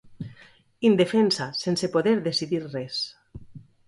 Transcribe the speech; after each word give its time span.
Indefensa, 0.87 1.45
sense 1.63 1.89
poder 1.97 2.13
decidir 2.29 2.63
res. 2.65 2.99